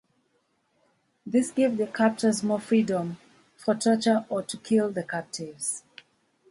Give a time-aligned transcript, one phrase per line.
[1.27, 3.17] This gave the captors more freedom
[3.55, 5.83] for torture or to kill the captives.